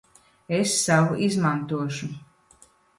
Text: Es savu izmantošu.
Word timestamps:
Es 0.59 0.71
savu 0.87 1.21
izmantošu. 1.29 2.13